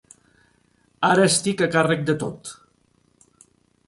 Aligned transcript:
Ara 1.09 1.27
estic 1.31 1.61
a 1.65 1.67
càrrec 1.75 2.01
de 2.07 2.15
tot. 2.23 2.51